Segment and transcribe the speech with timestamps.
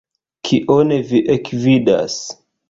[0.47, 2.17] Kion vi ekvidas?